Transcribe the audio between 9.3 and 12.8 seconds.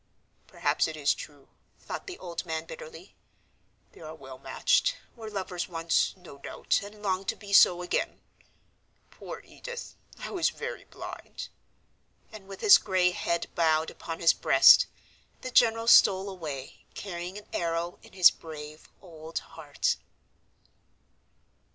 Edith, I was very blind. And with his